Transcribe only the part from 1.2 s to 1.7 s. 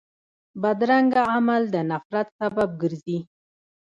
عمل